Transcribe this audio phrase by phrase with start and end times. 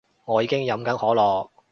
[0.25, 1.51] 我已經飲緊可樂